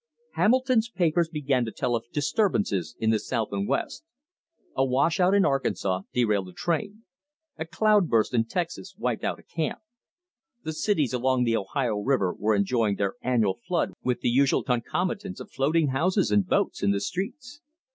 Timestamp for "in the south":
2.97-3.49